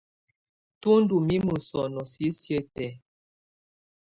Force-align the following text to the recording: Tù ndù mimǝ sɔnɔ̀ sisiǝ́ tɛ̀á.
Tù 0.81 0.89
ndù 1.01 1.15
mimǝ 1.27 1.55
sɔnɔ̀ 1.69 2.05
sisiǝ́ 2.13 2.61
tɛ̀á. 2.73 2.91